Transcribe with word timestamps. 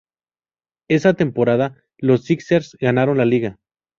Esa 0.87 1.13
temporada, 1.13 1.75
los 1.99 2.23
sixers 2.25 2.75
ganaron 2.79 3.19
la 3.19 3.25
liga. 3.25 3.59